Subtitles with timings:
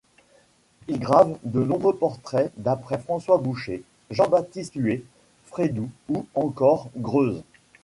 [0.87, 5.03] Il grave de nombreux portraits d'après François Boucher, Jean-Baptiste Huet,
[5.45, 7.43] Frédou ou encore Greuze.